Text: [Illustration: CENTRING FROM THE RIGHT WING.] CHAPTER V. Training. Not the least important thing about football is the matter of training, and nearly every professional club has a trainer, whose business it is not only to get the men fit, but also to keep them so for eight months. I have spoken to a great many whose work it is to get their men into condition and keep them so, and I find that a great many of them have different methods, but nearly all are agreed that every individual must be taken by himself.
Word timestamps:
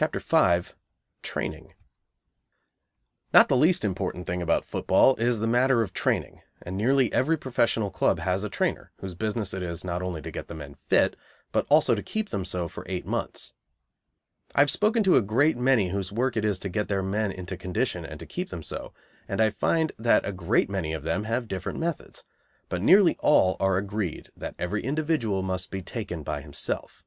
[Illustration: 0.00 0.20
CENTRING 0.20 0.22
FROM 0.22 0.42
THE 0.62 1.28
RIGHT 1.28 1.52
WING.] 1.52 1.52
CHAPTER 1.58 1.68
V. 1.68 1.72
Training. 1.74 1.74
Not 3.34 3.48
the 3.50 3.56
least 3.58 3.84
important 3.84 4.26
thing 4.26 4.40
about 4.40 4.64
football 4.64 5.14
is 5.16 5.40
the 5.40 5.46
matter 5.46 5.82
of 5.82 5.92
training, 5.92 6.40
and 6.62 6.74
nearly 6.74 7.12
every 7.12 7.36
professional 7.36 7.90
club 7.90 8.18
has 8.20 8.44
a 8.44 8.48
trainer, 8.48 8.92
whose 9.00 9.14
business 9.14 9.52
it 9.52 9.62
is 9.62 9.84
not 9.84 10.00
only 10.00 10.22
to 10.22 10.30
get 10.30 10.48
the 10.48 10.54
men 10.54 10.76
fit, 10.86 11.16
but 11.52 11.66
also 11.68 11.94
to 11.94 12.02
keep 12.02 12.30
them 12.30 12.46
so 12.46 12.66
for 12.66 12.82
eight 12.88 13.04
months. 13.04 13.52
I 14.54 14.60
have 14.60 14.70
spoken 14.70 15.02
to 15.02 15.16
a 15.16 15.20
great 15.20 15.58
many 15.58 15.90
whose 15.90 16.10
work 16.10 16.34
it 16.38 16.46
is 16.46 16.58
to 16.60 16.70
get 16.70 16.88
their 16.88 17.02
men 17.02 17.30
into 17.30 17.54
condition 17.58 18.06
and 18.06 18.26
keep 18.26 18.48
them 18.48 18.62
so, 18.62 18.94
and 19.28 19.38
I 19.38 19.50
find 19.50 19.92
that 19.98 20.24
a 20.24 20.32
great 20.32 20.70
many 20.70 20.94
of 20.94 21.02
them 21.02 21.24
have 21.24 21.46
different 21.46 21.78
methods, 21.78 22.24
but 22.70 22.80
nearly 22.80 23.18
all 23.18 23.58
are 23.60 23.76
agreed 23.76 24.30
that 24.34 24.54
every 24.58 24.82
individual 24.82 25.42
must 25.42 25.70
be 25.70 25.82
taken 25.82 26.22
by 26.22 26.40
himself. 26.40 27.04